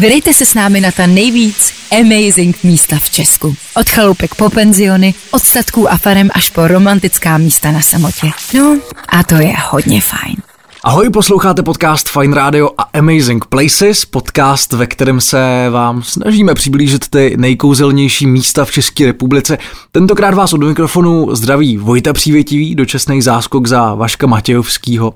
[0.00, 3.56] Vydejte se s námi na ta nejvíc amazing místa v Česku.
[3.74, 8.30] Od chalupek po penziony, od statků a farem až po romantická místa na samotě.
[8.54, 10.49] No a to je hodně fajn.
[10.84, 17.08] Ahoj, posloucháte podcast Fine Radio a Amazing Places, podcast, ve kterém se vám snažíme přiblížit
[17.08, 19.58] ty nejkouzelnější místa v České republice.
[19.92, 25.14] Tentokrát vás od mikrofonu zdraví Vojta Přívětivý, dočasný záskok za Vaška Matějovskýho.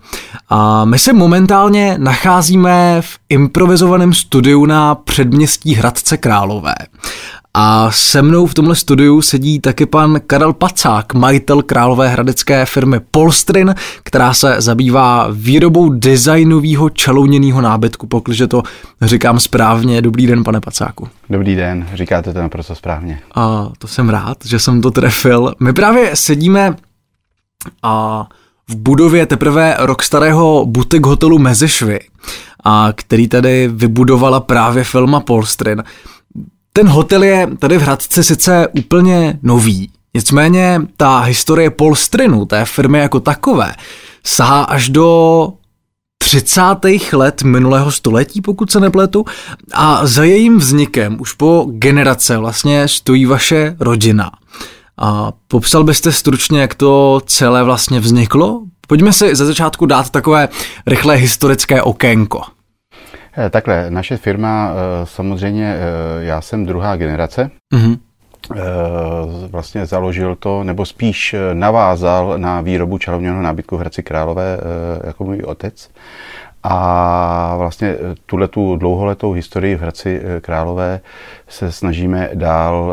[0.48, 6.74] A my se momentálně nacházíme v improvizovaném studiu na předměstí Hradce Králové.
[7.56, 13.00] A se mnou v tomhle studiu sedí taky pan Karel Pacák, majitel králové hradecké firmy
[13.10, 18.62] Polstrin, která se zabývá výrobou designového čalouněného nábytku, pokliže to
[19.02, 20.02] říkám správně.
[20.02, 21.08] Dobrý den, pane Pacáku.
[21.30, 23.20] Dobrý den, říkáte to naprosto správně.
[23.34, 25.54] A to jsem rád, že jsem to trefil.
[25.60, 26.76] My právě sedíme
[27.82, 28.26] a
[28.68, 31.98] v budově teprve rok starého butik hotelu Mezešvy,
[32.64, 35.82] a který tady vybudovala právě firma Polstrin.
[36.76, 42.98] Ten hotel je tady v Hradci sice úplně nový, nicméně ta historie Polstrinu, té firmy
[42.98, 43.74] jako takové,
[44.26, 45.52] sahá až do
[46.18, 46.62] 30.
[47.12, 49.24] let minulého století, pokud se nepletu,
[49.72, 54.30] a za jejím vznikem už po generace vlastně stojí vaše rodina.
[54.98, 58.62] A popsal byste stručně, jak to celé vlastně vzniklo?
[58.88, 60.48] Pojďme si ze začátku dát takové
[60.86, 62.53] rychlé historické okénko.
[63.36, 67.98] Eh, takhle, naše firma, eh, samozřejmě, eh, já jsem druhá generace, mm-hmm.
[69.50, 74.58] vlastně založil to, nebo spíš navázal na výrobu čarovněného nábytku v Hradci Králové
[75.04, 75.90] jako můj otec.
[76.62, 77.96] A vlastně
[78.26, 81.00] tuhle tu dlouholetou historii v Hradci Králové
[81.48, 82.92] se snažíme dál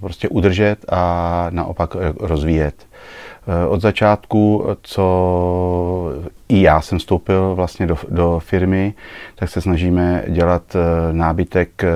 [0.00, 2.86] prostě udržet a naopak rozvíjet.
[3.68, 5.02] Od začátku, co
[6.50, 8.94] i já jsem vstoupil vlastně do, do firmy,
[9.34, 11.88] tak se snažíme dělat eh, nábytek eh,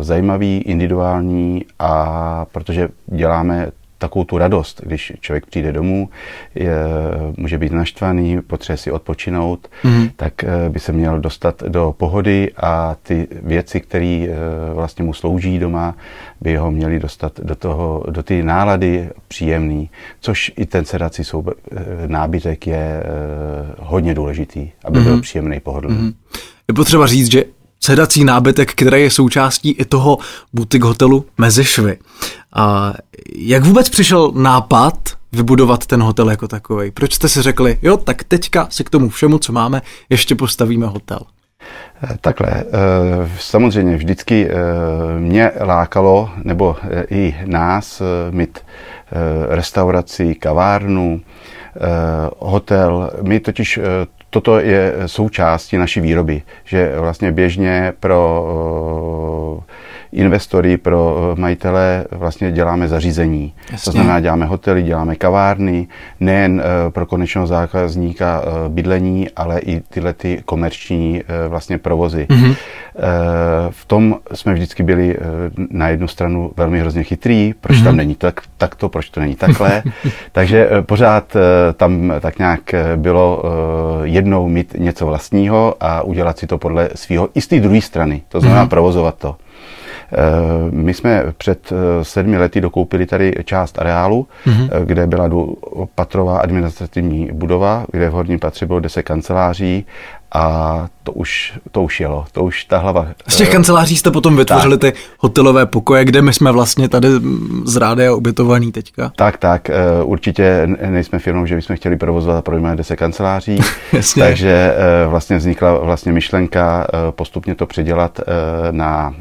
[0.00, 3.70] zajímavý, individuální a protože děláme
[4.00, 6.08] takovou tu radost, když člověk přijde domů,
[6.54, 6.74] je,
[7.36, 10.10] může být naštvaný, potřebuje si odpočinout, mm-hmm.
[10.16, 14.34] tak eh, by se měl dostat do pohody a ty věci, které eh,
[14.74, 15.94] vlastně mu slouží doma,
[16.40, 19.90] by ho měli dostat do, toho, do ty nálady příjemný,
[20.20, 23.02] což i ten sedací soube, eh, nábytek je
[23.78, 25.02] hodně důležitý, aby mm-hmm.
[25.02, 25.20] byl mhm.
[25.20, 25.96] příjemný, pohodlný.
[25.96, 26.14] Mm-hmm.
[26.68, 27.44] Je potřeba říct, že
[27.80, 30.18] sedací nábytek, který je součástí i toho
[30.52, 31.98] butik hotelu Mezešvy.
[32.52, 32.94] A
[33.34, 34.94] jak vůbec přišel nápad
[35.32, 36.90] vybudovat ten hotel jako takový?
[36.90, 40.86] Proč jste si řekli, jo, tak teďka si k tomu všemu, co máme, ještě postavíme
[40.86, 41.20] hotel?
[42.02, 42.64] Eh, takhle, eh,
[43.40, 44.54] samozřejmě vždycky eh,
[45.18, 46.76] mě lákalo, nebo
[47.10, 48.58] i nás, mít
[49.48, 51.20] restauraci, kavárnu,
[52.38, 53.10] hotel.
[53.22, 53.80] My totiž
[54.30, 59.62] toto je součástí naší výroby, že vlastně běžně pro
[60.12, 63.52] investory, pro eh, majitele vlastně děláme zařízení.
[63.72, 63.84] Jasně.
[63.84, 65.88] To znamená, děláme hotely, děláme kavárny,
[66.20, 72.26] nejen eh, pro konečného zákazníka eh, bydlení, ale i tyhle ty komerční vlastně provozy.
[72.30, 72.56] Mm-hmm.
[73.70, 75.16] V tom jsme vždycky byli
[75.70, 77.84] na jednu stranu velmi hrozně chytrý, proč mm-hmm.
[77.84, 79.82] tam není tak, takto, proč to není takhle.
[80.32, 81.36] Takže pořád
[81.76, 82.60] tam tak nějak
[82.96, 83.42] bylo
[84.02, 88.22] jednou mít něco vlastního a udělat si to podle svého i z té druhé strany,
[88.28, 88.68] to znamená mm-hmm.
[88.68, 89.36] provozovat to.
[90.12, 90.16] Eh,
[90.70, 94.84] my jsme před eh, sedmi lety dokoupili tady část areálu, mm-hmm.
[94.84, 95.30] kde byla
[95.94, 99.86] patrová administrativní budova, kde v horním patře bylo 10 kanceláří
[100.34, 103.06] a to už, to už jelo, to už ta hlava.
[103.28, 104.94] Z těch kanceláří jste potom vytvořili tak.
[104.94, 107.08] ty hotelové pokoje, kde my jsme vlastně tady
[107.64, 109.12] z rádia ubytovaný teďka.
[109.16, 109.70] Tak, tak,
[110.02, 113.60] určitě nejsme firmou, že bychom chtěli provozovat a projímat 10 kanceláří,
[113.92, 114.22] Jasně.
[114.22, 114.74] takže
[115.08, 118.20] vlastně vznikla vlastně myšlenka postupně to předělat
[118.70, 119.14] na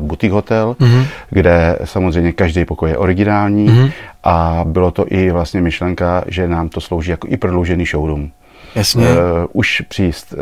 [0.00, 1.06] butik hotel, mm-hmm.
[1.30, 3.92] kde samozřejmě každý pokoj je originální mm-hmm.
[4.24, 8.30] a bylo to i vlastně myšlenka, že nám to slouží jako i prodloužený showroom.
[8.74, 9.06] Jasně.
[9.08, 9.16] Uh,
[9.52, 10.40] už při uh,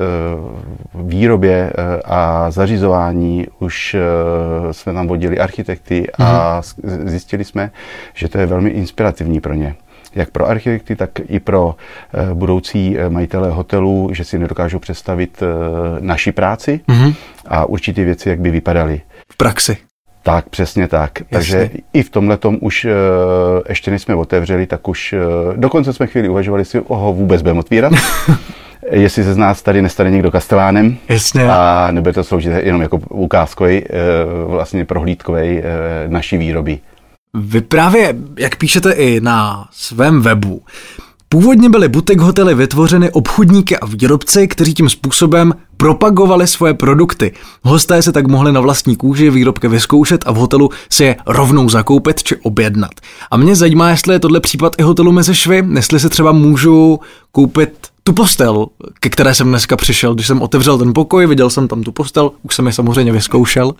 [1.09, 3.97] výrobě uh, a zařizování už
[4.65, 6.25] uh, jsme tam vodili architekty mm-hmm.
[6.25, 7.09] a mhm.
[7.09, 7.71] zjistili jsme,
[8.15, 9.75] že to je velmi inspirativní pro ně
[10.15, 11.75] jak pro architekty, tak i pro
[12.35, 15.43] budoucí majitele hotelů, že si nedokážou představit
[16.01, 17.15] naši práci mm-hmm.
[17.47, 19.01] a určitě věci, jak by vypadaly.
[19.33, 19.77] V praxi.
[20.23, 21.21] Tak, přesně tak.
[21.21, 21.29] Jasně.
[21.31, 22.87] Takže i v tomhle už
[23.69, 25.15] ještě než jsme otevřeli, tak už
[25.57, 27.93] dokonce jsme chvíli uvažovali si, oho, vůbec budeme otvírat.
[28.91, 31.49] jestli se z nás tady nestane někdo kastelánem Jasně.
[31.51, 33.85] a nebude to sloužit jenom jako ukázkový,
[34.47, 35.63] vlastně prohlídkový
[36.07, 36.79] naší výroby.
[37.35, 40.63] Vy právě, jak píšete i na svém webu,
[41.33, 47.33] Původně byly butik hotely vytvořeny obchodníky a výrobci, kteří tím způsobem propagovali svoje produkty.
[47.63, 51.69] Hosté se tak mohli na vlastní kůži výrobky vyzkoušet a v hotelu si je rovnou
[51.69, 52.91] zakoupit či objednat.
[53.31, 57.01] A mě zajímá, jestli je tohle případ i hotelu mezi švy, jestli si třeba můžu
[57.33, 57.73] koupit
[58.05, 58.67] tu postel,
[59.01, 60.15] ke které jsem dneska přišel.
[60.15, 63.73] Když jsem otevřel ten pokoj, viděl jsem tam tu postel, už jsem je samozřejmě vyzkoušel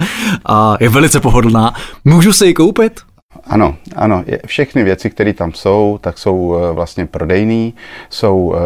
[0.47, 1.75] a je velice pohodlná.
[2.05, 3.01] Můžu si ji koupit?
[3.47, 4.25] Ano, ano.
[4.47, 7.75] Všechny věci, které tam jsou, tak jsou eh, vlastně prodejný,
[8.11, 8.59] jsou eh,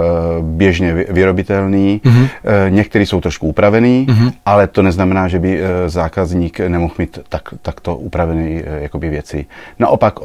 [0.43, 2.29] běžně vyrobitelný, mm-hmm.
[2.69, 4.33] některé jsou trošku upravený, mm-hmm.
[4.47, 9.47] ale to neznamená, že by zákazník nemohl mít tak, takto upravené jakoby věci.
[9.79, 10.19] Naopak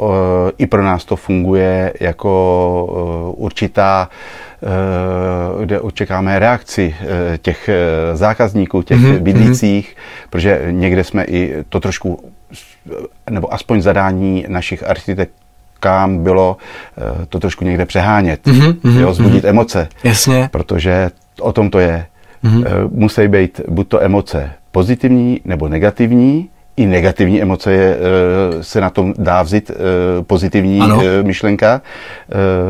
[0.58, 4.10] i pro nás to funguje jako určitá
[5.64, 6.96] kde očekáme reakci
[7.42, 7.70] těch
[8.14, 9.20] zákazníků, těch mm-hmm.
[9.20, 9.96] bydlících,
[10.30, 12.32] protože někde jsme i to trošku
[13.30, 16.58] nebo aspoň zadání našich architektám bylo
[16.98, 19.50] eh, to trošku někde přehánět, mm-hmm, jo, zbudit mm-hmm.
[19.50, 19.88] emoce.
[20.04, 20.50] Jasně.
[20.52, 21.10] Protože
[21.40, 22.06] o tom to je.
[22.44, 22.90] Mm-hmm.
[22.92, 28.90] Musí být buď to emoce pozitivní nebo negativní, i negativní emoce je, eh, se na
[28.90, 29.72] tom dá vzít
[30.28, 31.02] pozitivní ano.
[31.24, 31.82] myšlenka.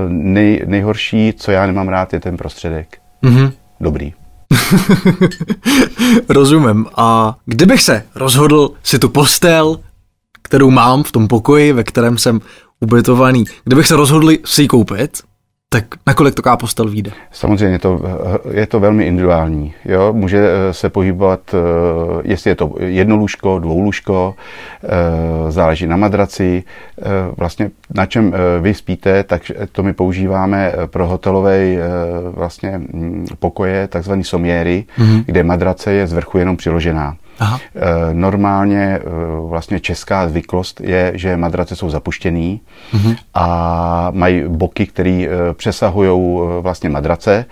[0.08, 2.98] Nej, nejhorší, co já nemám rád, je ten prostředek.
[3.24, 3.52] Mm-hmm.
[3.80, 4.14] Dobrý.
[6.30, 6.86] Rozumím.
[6.96, 9.80] A kdybych se rozhodl si tu postel,
[10.42, 12.42] kterou mám v tom pokoji, ve kterém jsem
[12.80, 15.24] ubytovaný, kdybych se rozhodl si ji koupit,
[15.74, 17.12] tak nakolik to postel vyjde?
[17.32, 18.00] Samozřejmě to,
[18.52, 19.74] je to velmi individuální.
[19.86, 20.14] Jo?
[20.14, 24.36] Může eh, se pohybovat, eh, jestli je to jedno lůžko, dvou lůžko,
[24.84, 26.64] eh, záleží na madraci.
[27.38, 31.78] Vlastně na čem vy spíte, tak to my používáme pro hotelové
[32.24, 35.24] vlastně mm, pokoje, takzvané somiéry, mm-hmm.
[35.26, 37.16] kde madrace je z vrchu jenom přiložená.
[37.42, 37.60] Aha.
[37.76, 39.02] Eh, normálně eh,
[39.48, 42.62] vlastně česká zvyklost je, že madrace jsou zapuštěný
[42.94, 43.16] mhm.
[43.34, 47.46] a mají boky, které eh, přesahují vlastně madrace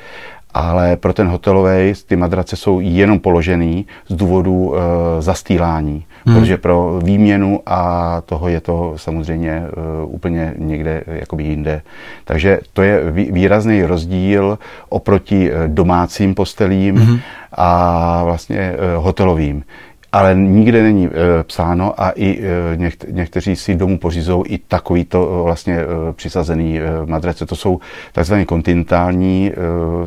[0.54, 4.80] ale pro ten hotelový ty madrace jsou jenom položený z důvodu e,
[5.22, 6.36] zastýlání, hmm.
[6.36, 9.66] protože pro výměnu a toho je to samozřejmě e,
[10.06, 11.82] úplně někde jakoby jinde.
[12.26, 17.20] Takže to je výrazný rozdíl oproti domácím postelím hmm.
[17.52, 19.64] a vlastně e, hotelovým
[20.12, 25.40] ale nikde není e, psáno a i e, něk, někteří si domů pořizou i takovýto
[25.40, 27.46] e, vlastně e, přisazený e, madrace.
[27.46, 27.80] To jsou
[28.12, 29.56] takzvané kontinentální, e,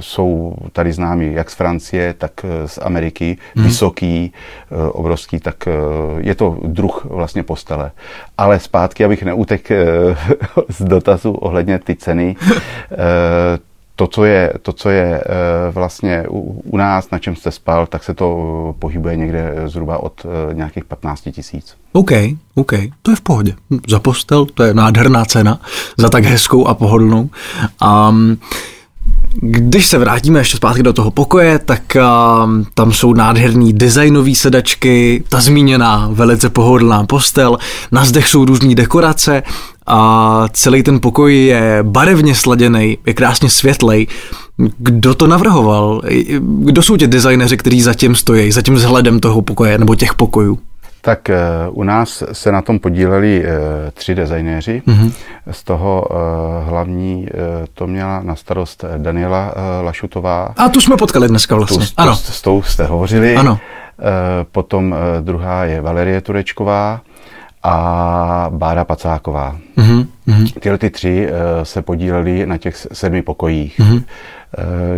[0.00, 3.64] jsou tady známí jak z Francie, tak e, z Ameriky, hmm.
[3.64, 4.32] vysoký,
[4.70, 5.72] e, obrovský, tak e,
[6.18, 7.90] je to druh vlastně postele.
[8.38, 9.84] Ale zpátky, abych neutek e,
[10.68, 12.36] z dotazu ohledně ty ceny,
[12.92, 17.50] e, to, co je, to, co je eh, vlastně u, u nás, na čem jste
[17.50, 21.76] spal, tak se to pohybuje někde zhruba od eh, nějakých 15 tisíc.
[21.92, 22.10] OK,
[22.54, 22.72] OK,
[23.02, 23.54] to je v pohodě.
[23.88, 25.60] Za postel, to je nádherná cena,
[25.98, 27.30] za tak hezkou a pohodlnou.
[28.08, 28.38] Um,
[29.40, 32.02] když se vrátíme ještě zpátky do toho pokoje, tak uh,
[32.74, 37.58] tam jsou nádherný designové sedačky, ta zmíněná velice pohodlná postel,
[37.92, 39.42] na zdech jsou různé dekorace
[39.86, 44.06] a celý ten pokoj je barevně sladěný, je krásně světlej.
[44.78, 46.02] Kdo to navrhoval?
[46.40, 50.58] Kdo jsou ti designeři, kteří zatím stojí, zatím vzhledem toho pokoje nebo těch pokojů?
[51.04, 51.38] Tak eh,
[51.70, 54.82] u nás se na tom podíleli eh, tři designéři.
[54.86, 55.12] Mm-hmm.
[55.50, 56.14] Z toho eh,
[56.70, 57.28] hlavní
[57.74, 60.54] to měla na starost Daniela Lašutová.
[60.56, 61.86] A tu jsme potkali dneska vlastně.
[61.86, 62.16] Tu, ano.
[62.16, 63.36] S tou jste hovořili.
[63.36, 63.58] Ano.
[64.52, 67.00] Potom druhá je Valerie Turečková
[67.62, 69.56] a Bára Pacáková.
[69.76, 70.60] Mm-hmm.
[70.60, 71.28] Tyhle ty tři
[71.62, 73.80] se podíleli na těch sedmi pokojích.
[73.80, 74.02] Mm-hmm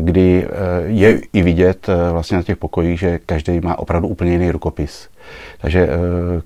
[0.00, 0.48] kdy
[0.86, 5.08] je i vidět vlastně na těch pokojích, že každý má opravdu úplně jiný rukopis.
[5.64, 5.88] Takže eh,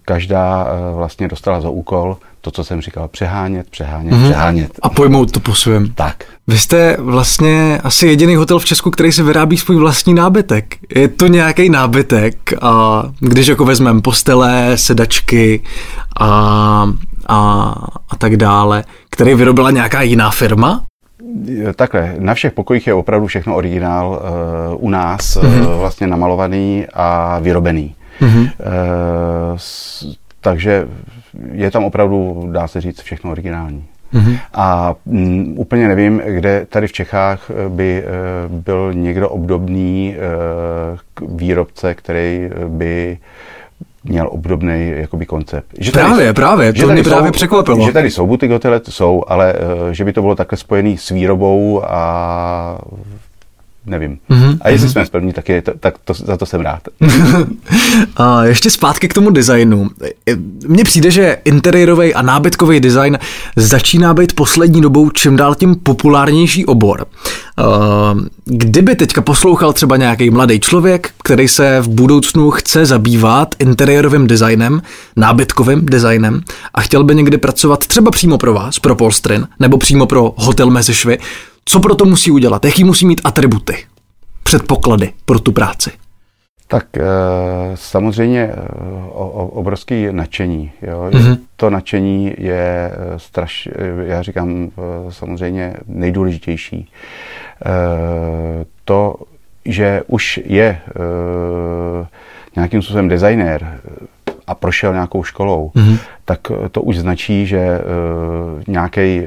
[0.03, 4.25] každá eh, vlastně dostala za úkol to, co jsem říkal, přehánět, přehánět, mm-hmm.
[4.25, 4.73] přehánět.
[4.83, 5.93] A pojmout to po svém.
[5.95, 6.25] Tak.
[6.47, 10.77] Vy jste vlastně asi jediný hotel v Česku, který si vyrábí svůj vlastní nábytek.
[10.95, 15.63] Je to nějaký nábytek, a když jako vezmeme postele, sedačky
[16.21, 16.27] a,
[17.29, 17.75] a,
[18.11, 20.83] a tak dále, který vyrobila nějaká jiná firma?
[21.77, 24.23] Takhle, na všech pokojích je opravdu všechno originál
[24.71, 25.67] uh, u nás, mm-hmm.
[25.67, 27.95] uh, vlastně namalovaný a vyrobený.
[28.21, 28.51] Mm-hmm.
[28.61, 29.59] E,
[30.41, 30.89] takže
[31.53, 33.85] je tam opravdu, dá se říct, všechno originální.
[34.15, 34.39] Mm-hmm.
[34.55, 38.05] A m, mm, úplně nevím, kde tady v Čechách by e,
[38.49, 40.19] byl někdo obdobný e,
[41.29, 43.19] výrobce, který by
[44.05, 45.67] měl obdobný jakoby koncept.
[45.79, 47.87] Že tady, právě, právě, to mě právě jsou, překvapilo.
[47.87, 49.55] Že tady jsou butik hotele, jsou, ale
[49.91, 52.79] že by to bylo takhle spojený s výrobou a
[53.89, 54.19] nevím.
[54.31, 54.59] Mm-hmm.
[54.61, 54.93] A jestli mm-hmm.
[54.93, 56.83] jsme splní, tak, je to, tak to, za to jsem rád.
[58.17, 59.91] a ještě zpátky k tomu designu.
[60.67, 63.19] Mně přijde, že interiérový a nábytkový design
[63.57, 67.07] začíná být poslední dobou čím dál tím populárnější obor.
[68.45, 74.83] Kdyby teďka poslouchal třeba nějaký mladý člověk, který se v budoucnu chce zabývat interiérovým designem,
[75.17, 76.43] nábytkovým designem
[76.75, 80.71] a chtěl by někdy pracovat třeba přímo pro vás, pro Polstrin, nebo přímo pro Hotel
[80.71, 81.19] Mezišvy,
[81.69, 82.65] co pro to musí udělat?
[82.65, 83.77] Jaký musí mít atributy,
[84.43, 85.91] předpoklady pro tu práci?
[86.69, 87.03] Tak eh,
[87.75, 88.57] samozřejmě eh,
[89.51, 90.73] obrovský nadšení.
[90.83, 91.09] Jo?
[91.11, 91.39] Mm-hmm.
[91.57, 93.69] To nadšení je eh, straš,
[94.03, 94.71] já říkám
[95.09, 96.91] samozřejmě nejdůležitější.
[98.85, 99.15] To,
[99.65, 100.81] že už je
[102.57, 103.81] nějakým způsobem designér,
[104.49, 105.99] a prošel nějakou školou, mm-hmm.
[106.25, 106.41] tak
[106.73, 109.27] to už značí, že uh, nějaký uh,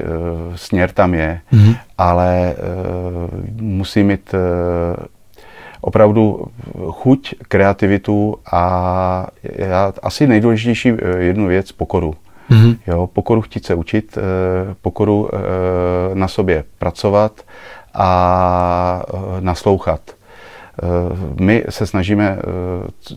[0.54, 1.76] směr tam je, mm-hmm.
[1.98, 4.40] ale uh, musí mít uh,
[5.80, 6.46] opravdu
[6.90, 12.14] chuť, kreativitu a já, asi nejdůležitější jednu věc, pokoru.
[12.50, 12.76] Mm-hmm.
[12.86, 14.18] Jo, pokoru chtít se učit,
[14.82, 15.28] pokoru
[16.14, 17.32] na sobě pracovat
[17.94, 19.02] a
[19.40, 20.00] naslouchat.
[20.78, 20.86] Eh,
[21.40, 22.42] my se snažíme, eh,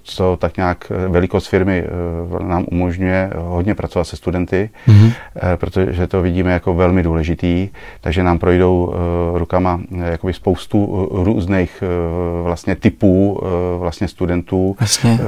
[0.04, 5.12] co tak nějak velikost firmy eh, nám umožňuje hodně pracovat se studenty, mm-hmm.
[5.56, 7.70] protože to vidíme jako velmi důležitý,
[8.02, 8.94] takže nám projdou
[9.34, 11.84] rukama jakoby spoustu různých
[12.44, 13.42] vlastně typů
[13.80, 15.20] vlastně studentů, Jasně.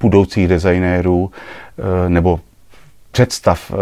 [0.00, 1.30] budoucích designérů
[2.08, 2.40] nebo
[3.12, 3.72] představ,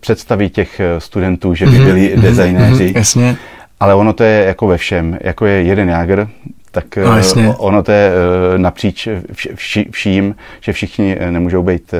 [0.00, 1.84] představy těch studentů, že by mhm.
[1.84, 2.20] byli mm-hmm.
[2.20, 2.92] designéři.
[2.96, 3.36] Jasně.
[3.80, 5.18] Ale ono to je jako ve všem.
[5.20, 6.28] Jako je jeden jágr,
[6.70, 7.54] tak no, jasně.
[7.58, 8.12] ono to je
[8.54, 9.08] eh, napříč
[9.54, 11.94] vši, vším, že všichni eh, nemůžou být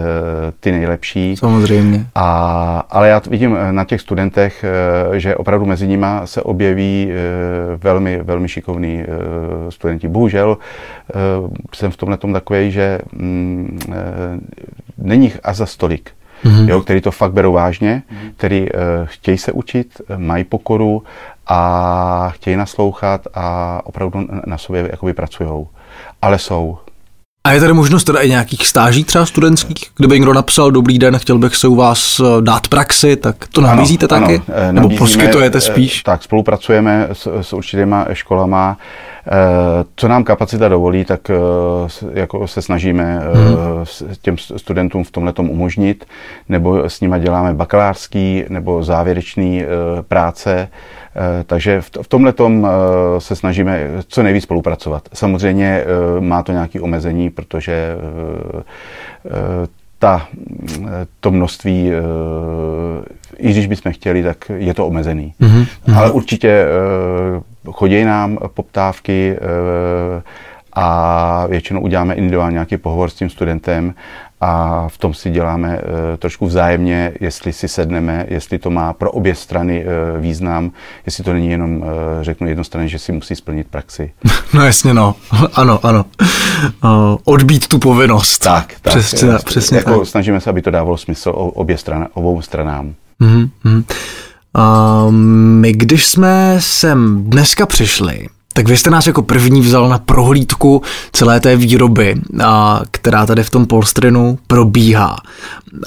[0.61, 1.37] ty nejlepší.
[1.37, 2.07] Samozřejmě.
[2.15, 4.65] A, ale já vidím na těch studentech,
[5.12, 7.12] že opravdu mezi nimi se objeví
[7.77, 9.05] velmi, velmi šikovní
[9.69, 10.09] studenti.
[10.09, 10.59] Bohužel
[11.75, 13.79] jsem v tomhle tom takový, že mm,
[14.99, 16.11] není jich a za stolik.
[16.44, 16.68] Mm-hmm.
[16.68, 18.32] Jo, který to fakt berou vážně, mm-hmm.
[18.37, 21.02] který uh, chtějí se učit, mají pokoru
[21.47, 25.66] a chtějí naslouchat a opravdu na sobě jakoby pracují.
[26.23, 26.78] Ale jsou.
[27.44, 29.90] A je tady možnost teda i nějakých stáží třeba studentských?
[29.97, 33.61] Kdyby někdo napsal, dobrý den, chtěl bych se u vás eh, dát praxi, tak to
[33.61, 34.42] nabízíte ano, taky?
[34.52, 36.02] Ano, Nebo poskytujete eh, spíš?
[36.02, 38.78] Tak, spolupracujeme s, s určitýma školama.
[39.97, 41.21] Co nám kapacita dovolí, tak
[42.12, 43.85] jako se snažíme hmm.
[44.23, 46.05] těm studentům v tomhle umožnit,
[46.49, 49.65] nebo s nimi děláme bakalářský nebo závěrečný
[50.09, 50.69] práce,
[51.17, 55.09] Eh, takže v tomhle tom eh, se snažíme co nejvíc spolupracovat.
[55.12, 57.97] Samozřejmě eh, má to nějaké omezení, protože
[59.99, 60.27] ta,
[61.21, 61.91] to množství,
[63.37, 65.35] i když bychom chtěli, tak je to omezený.
[65.41, 65.67] Mm-hmm.
[65.97, 66.67] Ale určitě
[67.80, 69.37] chodí nám poptávky
[70.72, 73.94] a většinou uděláme individuálně nějaký pohovor s tím studentem
[74.40, 75.82] a v tom si děláme uh,
[76.16, 80.70] trošku vzájemně, jestli si sedneme, jestli to má pro obě strany uh, význam,
[81.06, 81.84] jestli to není jenom,
[82.20, 84.12] řeknu jednostranně, že si musí splnit praxi.
[84.54, 85.14] No jasně, no.
[85.54, 86.04] ano, ano.
[87.25, 88.38] Odbít tu povinnost.
[88.38, 88.92] Tak, tak.
[88.92, 90.08] Přesně, je, přesně jako tak.
[90.08, 92.94] Snažíme se, aby to dávalo smysl obě strana, obou stranám.
[93.20, 93.84] Mm-hmm.
[94.59, 99.99] Uh, my, když jsme sem dneska přišli, tak vy jste nás jako první vzal na
[99.99, 105.16] prohlídku celé té výroby, a, která tady v tom Polstrinu probíhá.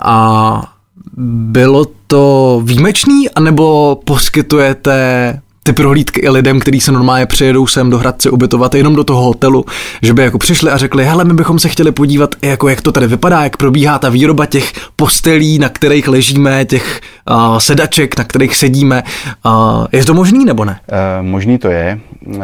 [0.02, 0.74] A
[1.18, 7.98] bylo to výjimečný, anebo poskytujete ty prohlídky i lidem, kteří se normálně přijedou sem do
[7.98, 9.66] Hradce ubytovat jenom do toho hotelu,
[10.02, 12.92] že by jako přišli a řekli, hele, my bychom se chtěli podívat, jako jak to
[12.92, 18.24] tady vypadá, jak probíhá ta výroba těch postelí, na kterých ležíme, těch uh, sedaček, na
[18.24, 19.04] kterých sedíme.
[19.46, 20.80] Uh, je to možný nebo ne?
[20.92, 22.00] Uh, možný to je.
[22.26, 22.44] Uh,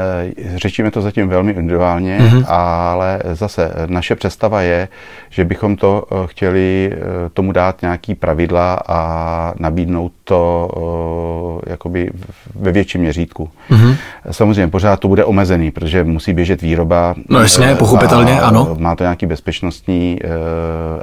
[0.55, 2.45] řečíme to zatím velmi individuálně, uh-huh.
[2.47, 4.88] ale zase naše představa je,
[5.29, 6.93] že bychom to chtěli
[7.33, 12.11] tomu dát nějaký pravidla a nabídnout to uh, jakoby
[12.55, 13.49] ve větším měřítku.
[13.69, 13.95] Mm-hmm.
[14.31, 17.15] Samozřejmě pořád to bude omezený, protože musí běžet výroba.
[17.29, 18.75] No jasně, pochopitelně, ano.
[18.79, 20.29] Má to nějaký bezpečnostní uh,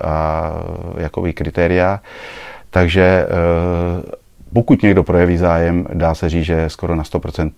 [0.05, 0.53] a
[0.99, 2.01] jakoby kritéria.
[2.71, 4.11] Takže uh,
[4.57, 7.51] pokud někdo projeví zájem, dá se říct, že skoro na 100%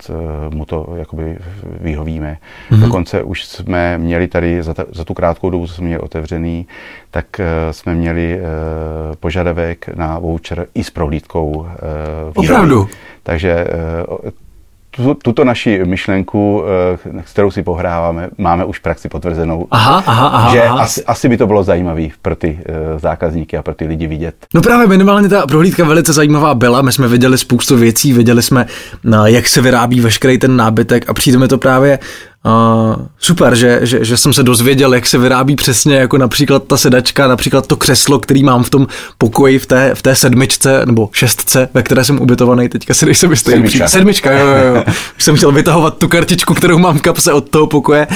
[0.55, 1.39] mu to jakoby
[1.81, 2.39] vyhovíme.
[2.71, 2.81] Mm-hmm.
[2.81, 6.67] Dokonce už jsme měli tady, za, ta, za tu krátkou dobu, co jsme měli otevřený,
[7.11, 8.45] tak uh, jsme měli uh,
[9.21, 11.67] požadavek na voucher i s prohlídkou uh,
[12.35, 12.89] Opravdu?
[13.23, 13.67] Takže
[14.25, 14.31] uh,
[15.23, 16.63] tuto naši myšlenku,
[17.05, 19.67] eh, s kterou si pohráváme, máme už praxi potvrzenou.
[19.71, 20.53] Aha, aha, aha.
[20.53, 20.81] Že aha.
[20.81, 24.35] Asi, asi by to bylo zajímavé pro ty uh, zákazníky a pro ty lidi vidět.
[24.55, 26.83] No právě minimálně ta prohlídka velice zajímavá byla.
[26.83, 28.67] My jsme viděli spoustu věcí, viděli jsme,
[29.25, 31.99] jak se vyrábí veškerý ten nábytek a přijde mi to právě
[32.47, 36.77] Uh, super, že, že, že jsem se dozvěděl, jak se vyrábí přesně jako například ta
[36.77, 38.87] sedačka, například to křeslo, který mám v tom
[39.19, 43.31] pokoji v té, v té sedmičce nebo šestce, ve které jsem ubytovaný, teďka si nejsem
[43.31, 43.51] jistý.
[43.51, 43.89] Sedmička.
[43.89, 44.85] Sedmička, jo, jo, jo.
[45.17, 48.07] Už jsem chtěl vytahovat tu kartičku, kterou mám v kapse od toho pokoje.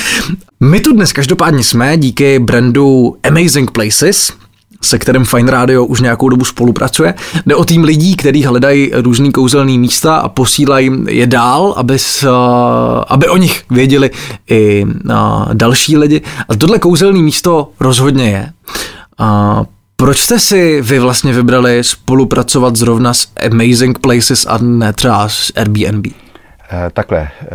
[0.60, 4.32] My tu dnes každopádně jsme díky brandu Amazing Places,
[4.82, 7.14] se kterým Fine Radio už nějakou dobu spolupracuje.
[7.46, 12.28] Jde o tým lidí, kteří hledají různý kouzelný místa a posílají je dál, aby, s,
[13.08, 14.10] aby o nich věděli
[14.50, 14.86] i
[15.52, 16.20] další lidi.
[16.48, 18.52] A tohle kouzelný místo rozhodně je.
[19.18, 19.62] A
[19.96, 25.52] proč jste si vy vlastně vybrali spolupracovat zrovna s Amazing Places a ne třeba s
[25.56, 26.06] Airbnb?
[26.72, 27.46] Eh, takhle, eh,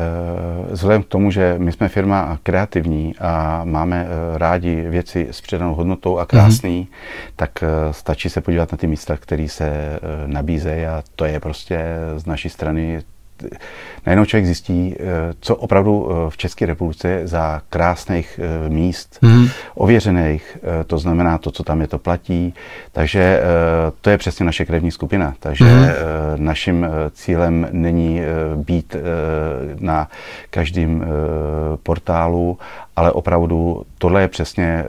[0.72, 5.76] vzhledem k tomu, že my jsme firma kreativní a máme eh, rádi věci s přidanou
[5.76, 7.32] hodnotou a krásný, mm-hmm.
[7.36, 11.80] tak stačí se podívat na ty místa, které se nabízejí a to je prostě
[12.16, 13.02] z naší strany
[14.06, 15.04] najednou člověk zjistí, eh,
[15.40, 19.50] co opravdu eh, v České republice za krásných eh, míst, mm-hmm.
[19.76, 22.54] ověřených, to znamená to, co tam je, to platí.
[22.92, 23.42] Takže
[24.02, 25.34] to je přesně naše krevní skupina.
[25.40, 25.94] Takže mm-hmm.
[26.36, 28.22] naším cílem není
[28.56, 28.96] být
[29.80, 30.08] na
[30.50, 31.06] každém
[31.84, 32.58] portálu,
[32.96, 34.84] ale opravdu tohle je přesně,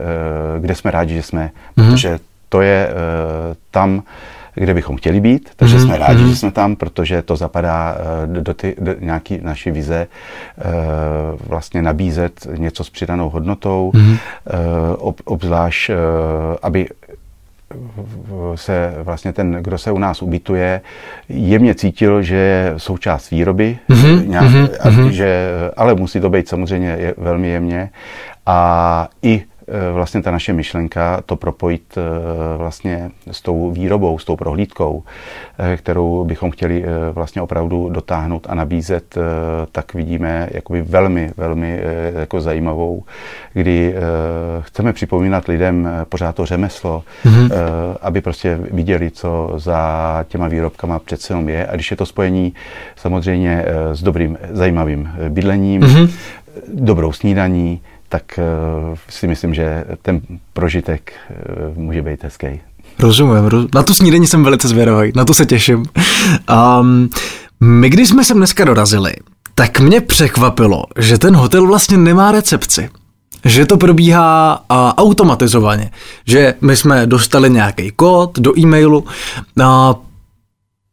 [0.59, 1.91] kde jsme rádi, že jsme, mm-hmm.
[1.91, 2.89] protože to je
[3.71, 4.03] tam,
[4.59, 5.85] kde bychom chtěli být, takže mm-hmm.
[5.85, 6.29] jsme rádi, mm-hmm.
[6.29, 7.95] že jsme tam, protože to zapadá
[8.27, 14.17] uh, do, ty, do nějaký naší vize uh, vlastně nabízet něco s přidanou hodnotou, mm-hmm.
[14.97, 15.91] ob, obzvlášť,
[16.61, 16.87] aby
[18.55, 20.81] se vlastně ten, kdo se u nás ubytuje,
[21.29, 24.27] jemně cítil, že je součást výroby, mm-hmm.
[24.27, 25.07] nějak, mm-hmm.
[25.07, 27.89] A, že, ale musí to být samozřejmě je, velmi jemně.
[28.45, 29.58] A i Eh,
[29.93, 35.03] vlastně ta naše myšlenka to propojit eh, vlastně s tou výrobou, s tou prohlídkou,
[35.59, 39.15] eh, kterou bychom chtěli vlastně opravdu dotáhnout a nabízet,
[39.71, 41.81] tak vidíme jakoby velmi, velmi
[42.19, 43.03] jako zajímavou,
[43.53, 43.95] kdy
[44.61, 47.51] chceme připomínat lidem pořád to řemeslo, mm-hmm.
[48.01, 51.67] aby prostě viděli, co za těma výrobkama přece jenom je.
[51.67, 52.53] A když je to spojení
[52.95, 56.09] samozřejmě s dobrým, zajímavým bydlením, mm-hmm.
[56.73, 58.39] dobrou snídaní, tak
[58.91, 60.21] uh, si myslím, že ten
[60.53, 62.61] prožitek uh, může být hezký.
[62.99, 63.65] Rozumím, roz...
[63.75, 65.85] na tu snídení jsem velice zvědavý, na to se těším.
[66.79, 67.09] Um,
[67.59, 69.13] my, když jsme sem dneska dorazili,
[69.55, 72.89] tak mě překvapilo, že ten hotel vlastně nemá recepci.
[73.45, 75.91] Že to probíhá a, automatizovaně.
[76.25, 79.05] Že my jsme dostali nějaký kód do e-mailu,
[79.63, 79.95] a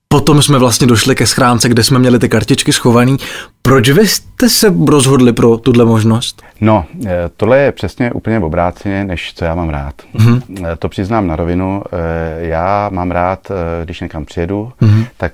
[0.09, 3.17] Potom jsme vlastně došli ke schránce, kde jsme měli ty kartičky schované.
[3.63, 6.43] Proč vy jste se rozhodli pro tuhle možnost?
[6.61, 9.95] No, eh, tohle je přesně úplně obráceně, než co já mám rád.
[10.15, 10.43] Mm-hmm.
[10.79, 11.83] To přiznám na rovinu.
[11.93, 13.53] Eh, já mám rád,
[13.85, 15.07] když někam přijedu, mm-hmm.
[15.17, 15.33] tak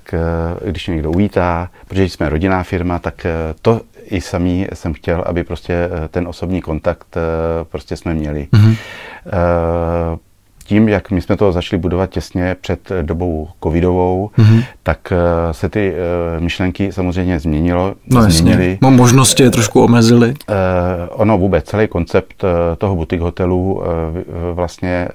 [0.66, 3.26] když někdo uvítá, protože jsme rodinná firma, tak
[3.62, 7.16] to i samý jsem chtěl, aby prostě ten osobní kontakt
[7.70, 8.48] prostě jsme měli.
[8.52, 8.76] Mm-hmm
[10.64, 14.64] tím, jak my jsme to začali budovat těsně před dobou covidovou, mm-hmm.
[14.82, 17.94] tak eh, se ty eh, myšlenky samozřejmě změnilo.
[18.06, 18.78] No změnily.
[18.82, 20.28] jasně, možnosti je trošku omezily.
[20.28, 20.56] Uh,
[21.10, 22.44] ono vůbec, celý koncept
[22.78, 23.82] toho butik hotelu
[24.52, 25.08] vlastně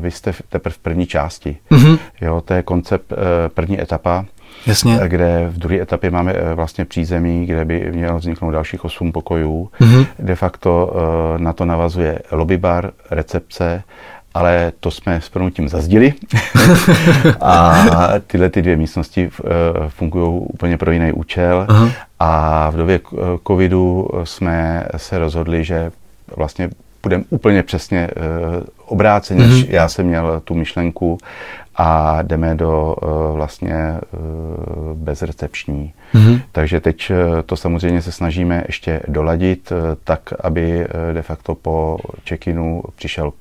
[0.00, 1.56] vy jste teprve v první části.
[1.70, 1.98] Mm-hmm.
[2.20, 3.12] Jo, to je koncept
[3.54, 4.24] první etapa.
[4.66, 5.00] Jasně.
[5.06, 9.70] kde v druhé etapě máme vlastně přízemí, kde by mělo vzniknout dalších 8 pokojů.
[9.80, 10.06] Mm-hmm.
[10.18, 10.92] De facto
[11.36, 13.82] na to navazuje lobby bar, recepce
[14.34, 16.14] ale to jsme s pronutím zazdili
[17.40, 17.84] a
[18.26, 19.48] tyhle ty dvě místnosti eh,
[19.88, 21.90] fungují úplně pro jiný účel Aha.
[22.20, 23.00] a v době
[23.46, 25.90] covidu jsme se rozhodli, že
[26.36, 26.70] vlastně
[27.02, 28.10] budeme úplně přesně eh,
[28.86, 29.66] obráceně, mm-hmm.
[29.68, 31.18] já jsem měl tu myšlenku
[31.76, 33.74] a jdeme do uh, vlastně
[34.12, 35.92] uh, bezrecepční.
[36.14, 36.40] Mm-hmm.
[36.52, 39.72] Takže teď uh, to samozřejmě se snažíme ještě doladit
[40.04, 43.32] tak, aby de facto po check-inu přišel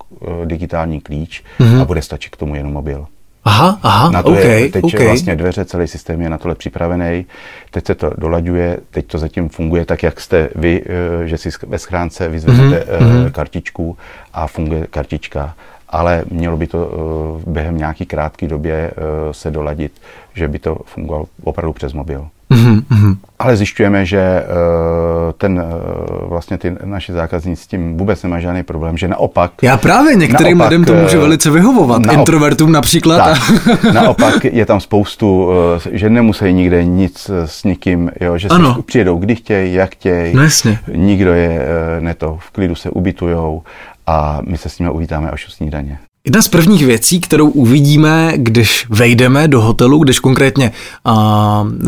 [0.46, 1.82] digitální klíč mm-hmm.
[1.82, 3.08] a bude stačit k tomu jenom mobil.
[3.44, 5.06] Aha, aha, na to okay, je, teď okay.
[5.06, 7.26] vlastně dveře, celý systém je na tohle připravený,
[7.72, 10.84] teď se to dolaďuje, teď to zatím funguje tak, jak jste vy,
[11.26, 13.32] že si ve schránce vyzvednete mm-hmm.
[13.32, 13.98] kartičku
[14.34, 15.56] a funguje kartička
[15.92, 18.92] ale mělo by to uh, během nějaký krátké době
[19.32, 19.92] se doladit,
[20.34, 22.28] že by to fungovalo opravdu přes mobil.
[22.52, 23.18] Mm-hmm.
[23.40, 28.64] Ale zjišťujeme, že uh, ten uh, vlastně ty naši zákazníci s tím vůbec nemá žádný
[28.64, 29.52] problém, že naopak...
[29.62, 33.18] Já právě některým naopak, lidem to může velice vyhovovat, naop, introvertům například.
[33.18, 35.50] Tak, naopak je tam spoustu,
[35.92, 38.76] že nemusí nikde nic s nikým, jo, že ano.
[38.76, 40.80] si přijedou kdy chtějí, jak chtějí, no jasně.
[40.96, 43.64] nikdo je uh, neto, v klidu se ubytujou
[44.08, 46.00] a my se s nimi uvítáme až u snídaně.
[46.26, 50.72] Jedna z prvních věcí, kterou uvidíme, když vejdeme do hotelu, když konkrétně
[51.06, 51.14] uh,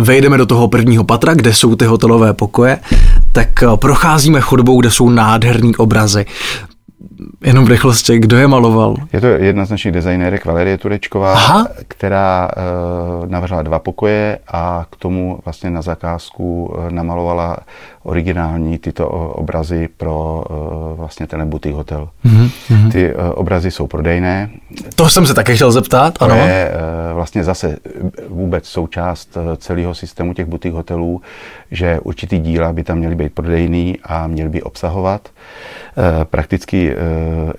[0.03, 2.79] vejdeme do toho prvního patra, kde jsou ty hotelové pokoje,
[3.31, 6.25] tak procházíme chodbou, kde jsou nádherný obrazy.
[7.45, 8.95] Jenom v rychlosti, kdo je maloval?
[9.13, 11.67] Je to jedna z našich designérek, Valerie Turečková, Aha.
[11.87, 17.57] která uh, navrhla dva pokoje a k tomu vlastně na zakázku uh, namalovala
[18.03, 22.09] originální tyto obrazy pro uh, vlastně ten butik hotel.
[22.25, 22.91] Mm-hmm.
[22.91, 24.49] Ty uh, obrazy jsou prodejné.
[24.95, 26.35] To jsem se také chtěl zeptat, to ano.
[26.35, 27.77] je uh, vlastně zase
[28.29, 31.21] vůbec součást celého systému těch butik hotelů,
[31.71, 35.29] že určitý díla by tam měly být prodejný a měly by obsahovat.
[35.97, 36.97] Uh, prakticky uh,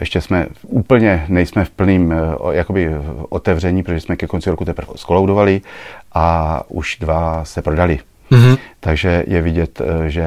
[0.01, 2.91] ještě jsme úplně, nejsme v plným uh, jakoby
[3.29, 5.61] otevření, protože jsme ke konci roku teprve skoloudovali
[6.15, 8.01] a už dva se prodali.
[8.33, 8.59] Mm-hmm.
[8.81, 10.27] Takže je vidět, eh, že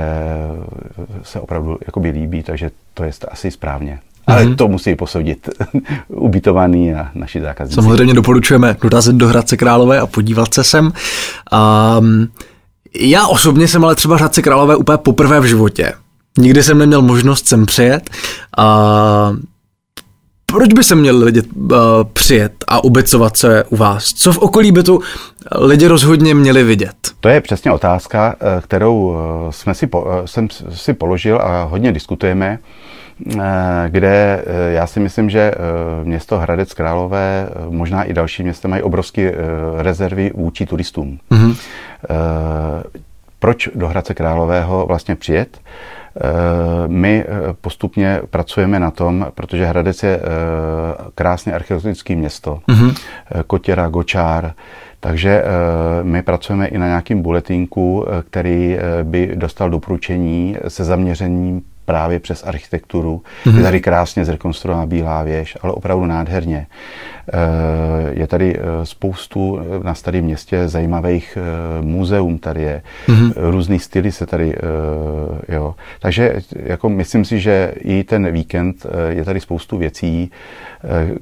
[1.23, 3.99] se opravdu jakoby líbí, takže to je asi správně.
[4.27, 4.55] Ale mm-hmm.
[4.55, 5.49] to musí posoudit
[6.07, 7.75] ubytovaný a naši zákazníci.
[7.75, 10.93] Samozřejmě doporučujeme dorazit do Hradce Králové a podívat se sem.
[11.99, 12.27] Um,
[12.99, 15.93] já osobně jsem ale třeba Hradce Králové úplně poprvé v životě.
[16.38, 18.10] Nikdy jsem neměl možnost sem přijet.
[18.58, 19.34] A
[20.45, 21.78] proč by se měli lidi uh,
[22.13, 24.13] přijet a ubycovat se u vás?
[24.13, 25.02] Co v okolí by tu
[25.56, 26.95] lidi rozhodně měli vidět?
[27.19, 29.89] To je přesně otázka, eh, kterou eh, jsme si,
[30.26, 32.60] jsem si položil a hodně diskutujeme,
[33.88, 35.52] kde já si myslím, že
[36.04, 39.36] město Hradec Králové, možná i další města mají obrovské
[39.78, 41.19] rezervy vůči turistům.
[41.32, 41.56] Mm-hmm.
[43.39, 45.60] Proč do Hradce Králového vlastně přijet?
[46.17, 50.21] Eh, my eh, postupně pracujeme na tom, protože Hradec je eh,
[51.15, 52.95] krásně archeologické město, mm-hmm.
[53.47, 54.53] Kotěra, Gočár,
[54.99, 55.43] takže
[56.03, 63.21] my pracujeme i na nějakým buletinku, který by dostal doporučení se zaměřením právě přes architekturu.
[63.45, 63.58] Mm-hmm.
[63.58, 66.67] Je tady krásně zrekonstruovaná Bílá věž, ale opravdu nádherně.
[67.34, 71.38] Eh, je tady eh, spoustu eh, na starém městě zajímavých
[71.82, 72.82] muzeum tady je.
[73.08, 73.34] Mm-hmm.
[73.36, 74.56] Různý styly se tady,
[75.50, 75.76] jo.
[76.00, 80.32] Takže jako myslím si, že i ten víkend je tady spoustu věcí,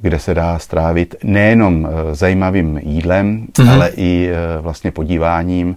[0.00, 3.70] kde se dá strávit nejenom zajímavým jídlem, mm-hmm.
[3.70, 5.76] ale i vlastně podíváním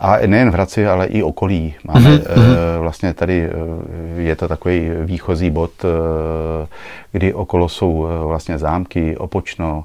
[0.00, 1.74] a nejen v Hradci, ale i okolí.
[1.84, 2.80] Máme mm-hmm.
[2.80, 6.66] vlastně tady, eh, je to takový výchozí bod, eh,
[7.12, 9.84] kdy okolo jsou vlastně zámky, Opočno,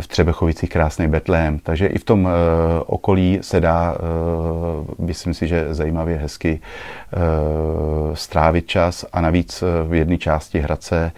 [0.00, 1.58] v Třebechovicích krásný Betlém.
[1.58, 2.30] Takže i v tom uh,
[2.86, 3.94] okolí se dá,
[4.98, 11.12] uh, myslím si, že zajímavě hezky uh, strávit čas a navíc v jedné části Hradce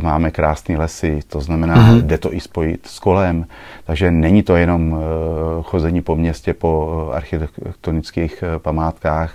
[0.00, 2.02] máme krásné lesy, to znamená, mm-hmm.
[2.02, 3.46] jde to i spojit s kolem,
[3.84, 5.00] takže není to jenom
[5.62, 9.34] chození po městě, po architektonických památkách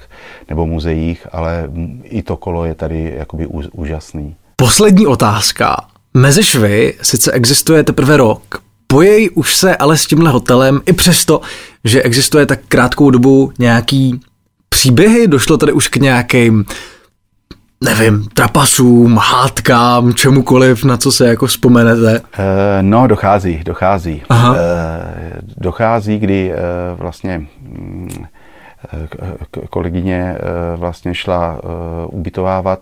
[0.50, 1.70] nebo muzeích, ale
[2.04, 4.36] i to kolo je tady jakoby úžasný.
[4.56, 5.76] Poslední otázka.
[6.14, 11.42] Mezi švy sice existuje teprve rok, Pojej už se ale s tímhle hotelem, i přesto,
[11.84, 14.20] že existuje tak krátkou dobu nějaký
[14.70, 16.66] příběhy, došlo tady už k nějakým
[17.84, 22.22] nevím, trapasům, hádkám, čemukoliv, na co se jako vzpomenete?
[22.38, 24.22] E, no, dochází, dochází.
[24.30, 24.56] Aha.
[24.58, 24.62] E,
[25.58, 26.56] dochází, kdy e,
[26.96, 28.26] vlastně mm,
[29.70, 30.38] kolegyně
[30.76, 31.60] vlastně šla
[32.08, 32.80] ubytovávat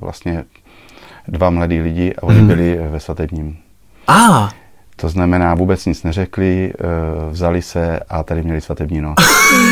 [0.00, 0.44] vlastně
[1.30, 2.48] dva mladí lidi a oni hmm.
[2.48, 3.56] byli ve svatebním.
[4.06, 4.14] A.
[4.14, 4.50] Ah.
[4.96, 6.84] To znamená, vůbec nic neřekli, eh,
[7.30, 9.16] vzali se a tady měli svatební noc.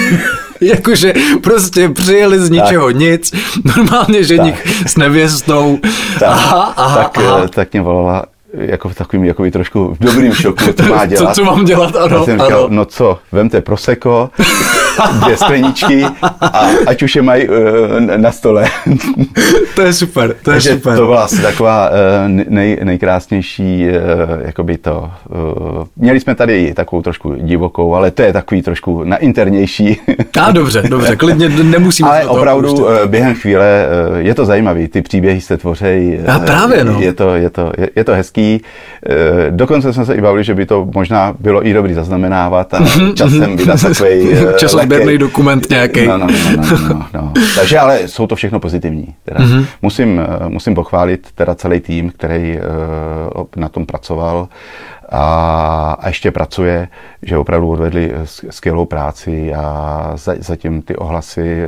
[0.60, 2.96] Jakože prostě přijeli z ničeho tak.
[2.96, 3.32] nic,
[3.64, 4.88] normálně ženich tak.
[4.88, 5.78] s nevěstou.
[6.20, 7.40] Tak, aha, aha, tak, aha.
[7.44, 11.34] Eh, tak mě volala jako v takovým jako trošku v dobrým šoku, co má dělat.
[11.34, 12.68] Co, co mám dělat, ano, Já jsem říkal, ano.
[12.70, 14.30] no co, vemte proseko,
[15.06, 16.04] dvě skleničky
[16.40, 17.54] a ať už je mají uh,
[18.16, 18.64] na stole.
[19.74, 20.96] to je super, to je super.
[20.96, 21.94] to byla asi taková uh,
[22.48, 23.96] nej, nejkrásnější, uh,
[24.46, 25.10] jakoby to.
[25.96, 30.00] Měli jsme tady takovou trošku divokou, ale to je takový trošku na internější.
[30.40, 32.08] A dobře, dobře, klidně nemusíme.
[32.08, 33.86] Ale opravdu uh, během chvíle
[34.18, 36.18] je to zajímavý, ty příběhy se tvořejí.
[36.18, 37.00] A právě, no.
[37.00, 38.60] Je to, je to, je, je to hezký.
[39.50, 42.80] Dokonce jsme se i bavili, že by to možná bylo i dobrý zaznamenávat a
[43.14, 44.28] časem vydat takový
[44.96, 46.06] sběrný dokument nějaký.
[46.06, 47.32] No, no, no, no, no, no.
[47.56, 49.14] Takže ale jsou to všechno pozitivní.
[49.24, 49.40] Teda.
[49.40, 49.66] Mm-hmm.
[49.82, 54.48] Musím, eh, musím pochválit teda celý tým, který uh, na tom pracoval
[55.08, 56.88] a, a ještě pracuje,
[57.22, 58.12] že opravdu odvedli
[58.50, 61.66] skvělou práci a za, zatím ty ohlasy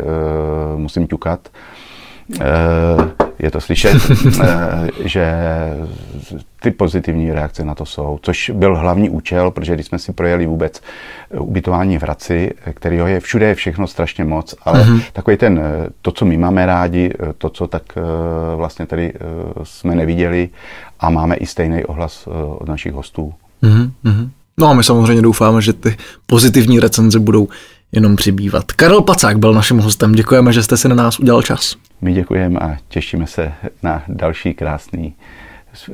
[0.75, 1.49] uh, musím ťukat.
[2.41, 3.97] Uh, je to slyšet,
[4.43, 5.33] eh, že
[6.63, 10.47] ty pozitivní reakce na to jsou, což byl hlavní účel, protože když jsme si projeli
[10.47, 10.83] vůbec
[11.31, 15.03] eh, ubytování v Hradci, kterého je všude je všechno strašně moc, ale mm-hmm.
[15.13, 17.83] takový ten, eh, to, co my máme rádi, to, co tak
[18.57, 19.13] vlastně tady
[19.63, 20.49] jsme neviděli
[21.01, 22.27] a máme i stejný ohlas
[22.59, 23.35] od našich hostů.
[23.63, 24.31] Mm-hmm.
[24.59, 27.49] No a my samozřejmě doufáme, že ty pozitivní recenze budou
[27.93, 28.73] jenom přibývat.
[28.73, 30.13] Karel Pacák byl naším hostem.
[30.13, 31.77] Děkujeme, že jste si na nás udělal čas.
[32.01, 35.15] My děkujeme a těšíme se na další krásný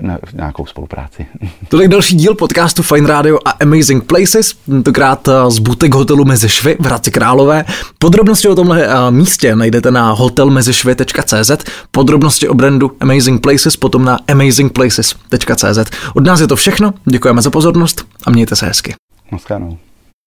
[0.00, 1.26] na nějakou spolupráci.
[1.68, 6.76] Tolik další díl podcastu Fine Radio a Amazing Places, tentokrát eh, z butik hotelu Mezišvy
[6.80, 7.64] v Hradci Králové.
[7.98, 11.50] Podrobnosti o tomhle eh, místě najdete na hotelmezišvy.cz,
[11.90, 15.78] podrobnosti o brandu Amazing Places potom na amazingplaces.cz.
[16.14, 18.94] Od nás je to všechno, děkujeme za pozornost a mějte se hezky.
[19.30, 19.78] Moskano.